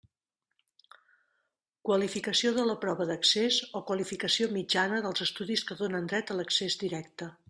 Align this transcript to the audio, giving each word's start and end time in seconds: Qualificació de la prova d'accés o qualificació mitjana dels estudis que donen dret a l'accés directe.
Qualificació 1.89 2.53
de 2.55 2.65
la 2.69 2.77
prova 2.85 3.07
d'accés 3.09 3.59
o 3.81 3.81
qualificació 3.91 4.49
mitjana 4.55 5.03
dels 5.07 5.25
estudis 5.27 5.65
que 5.71 5.79
donen 5.83 6.09
dret 6.15 6.33
a 6.33 6.39
l'accés 6.41 6.79
directe. 6.87 7.29